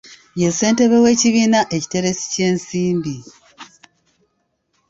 Ye 0.39 0.49
ssentebe 0.51 0.97
w'ekibiina 1.03 1.59
ekiteresi 1.75 2.23
ky'ensimbi. 2.33 3.15